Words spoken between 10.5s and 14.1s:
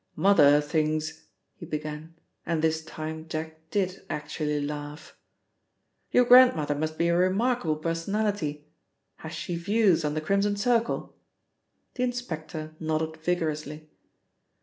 Circle?" The inspector nodded vigorously.